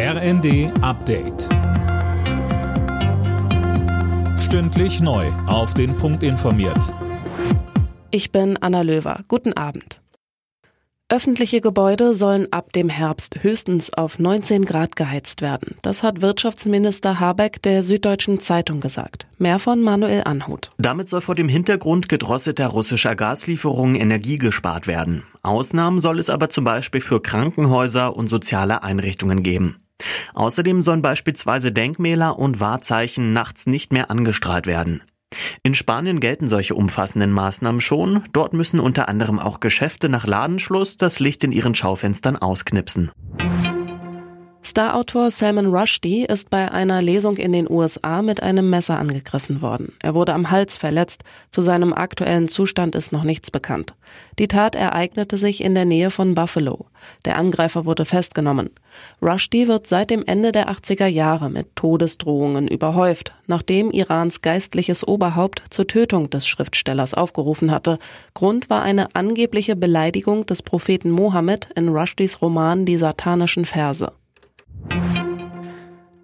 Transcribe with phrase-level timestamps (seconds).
[0.00, 1.48] RND Update.
[4.38, 5.26] Stündlich neu.
[5.48, 6.94] Auf den Punkt informiert.
[8.12, 9.24] Ich bin Anna Löwer.
[9.26, 10.00] Guten Abend.
[11.08, 15.74] Öffentliche Gebäude sollen ab dem Herbst höchstens auf 19 Grad geheizt werden.
[15.82, 19.26] Das hat Wirtschaftsminister Habeck der Süddeutschen Zeitung gesagt.
[19.38, 20.70] Mehr von Manuel Anhut.
[20.78, 25.24] Damit soll vor dem Hintergrund gedrosselter russischer Gaslieferungen Energie gespart werden.
[25.42, 29.82] Ausnahmen soll es aber zum Beispiel für Krankenhäuser und soziale Einrichtungen geben.
[30.34, 35.02] Außerdem sollen beispielsweise Denkmäler und Wahrzeichen nachts nicht mehr angestrahlt werden.
[35.62, 38.22] In Spanien gelten solche umfassenden Maßnahmen schon.
[38.32, 43.10] Dort müssen unter anderem auch Geschäfte nach Ladenschluss das Licht in ihren Schaufenstern ausknipsen.
[44.70, 49.94] Starautor Salman Rushdie ist bei einer Lesung in den USA mit einem Messer angegriffen worden.
[50.02, 51.24] Er wurde am Hals verletzt.
[51.48, 53.94] Zu seinem aktuellen Zustand ist noch nichts bekannt.
[54.38, 56.84] Die Tat ereignete sich in der Nähe von Buffalo.
[57.24, 58.68] Der Angreifer wurde festgenommen.
[59.22, 65.62] Rushdie wird seit dem Ende der 80er Jahre mit Todesdrohungen überhäuft, nachdem Irans geistliches Oberhaupt
[65.70, 67.98] zur Tötung des Schriftstellers aufgerufen hatte.
[68.34, 74.12] Grund war eine angebliche Beleidigung des Propheten Mohammed in Rushdies Roman Die satanischen Verse.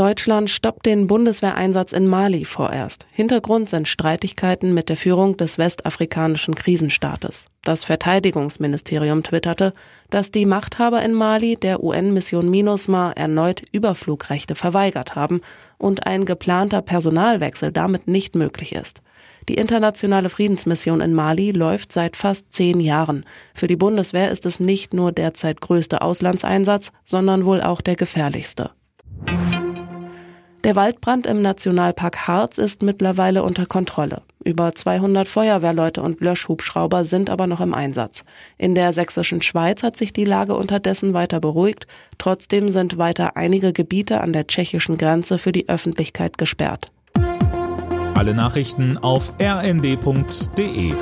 [0.00, 3.04] Deutschland stoppt den Bundeswehreinsatz in Mali vorerst.
[3.12, 7.48] Hintergrund sind Streitigkeiten mit der Führung des westafrikanischen Krisenstaates.
[7.64, 9.74] Das Verteidigungsministerium twitterte,
[10.08, 15.42] dass die Machthaber in Mali der UN-Mission MINUSMA erneut Überflugrechte verweigert haben
[15.76, 19.02] und ein geplanter Personalwechsel damit nicht möglich ist.
[19.50, 23.26] Die internationale Friedensmission in Mali läuft seit fast zehn Jahren.
[23.52, 28.70] Für die Bundeswehr ist es nicht nur derzeit größte Auslandseinsatz, sondern wohl auch der gefährlichste.
[30.64, 34.20] Der Waldbrand im Nationalpark Harz ist mittlerweile unter Kontrolle.
[34.44, 38.24] Über 200 Feuerwehrleute und Löschhubschrauber sind aber noch im Einsatz.
[38.58, 41.86] In der sächsischen Schweiz hat sich die Lage unterdessen weiter beruhigt.
[42.18, 46.88] Trotzdem sind weiter einige Gebiete an der tschechischen Grenze für die Öffentlichkeit gesperrt.
[48.14, 50.92] Alle Nachrichten auf rnd.de